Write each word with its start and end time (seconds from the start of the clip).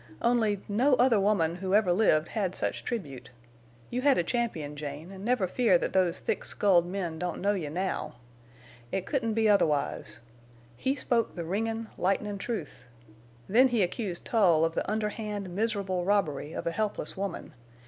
Only—no 0.23 0.95
other 0.95 1.19
woman 1.19 1.57
who 1.57 1.75
ever 1.75 1.93
lived 1.93 2.29
ever 2.29 2.39
had 2.39 2.55
such 2.55 2.83
tribute! 2.83 3.29
You 3.91 4.01
had 4.01 4.17
a 4.17 4.23
champion, 4.23 4.75
Jane, 4.75 5.11
an' 5.11 5.23
never 5.23 5.47
fear 5.47 5.77
that 5.77 5.93
those 5.93 6.17
thick 6.17 6.43
skulled 6.43 6.87
men 6.87 7.19
don't 7.19 7.39
know 7.39 7.53
you 7.53 7.69
now. 7.69 8.15
It 8.91 9.05
couldn't 9.05 9.35
be 9.35 9.47
otherwise. 9.47 10.19
He 10.75 10.95
spoke 10.95 11.35
the 11.35 11.45
ringin', 11.45 11.87
lightnin' 11.99 12.39
truth.... 12.39 12.83
Then 13.47 13.67
he 13.67 13.83
accused 13.83 14.25
Tull 14.25 14.65
of 14.65 14.73
the 14.73 14.89
underhand, 14.89 15.55
miserable 15.55 16.03
robbery 16.03 16.51
of 16.53 16.65
a 16.65 16.71
helpless 16.71 17.15
woman. 17.15 17.53